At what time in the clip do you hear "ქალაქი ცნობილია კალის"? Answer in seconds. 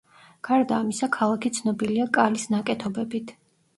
1.17-2.47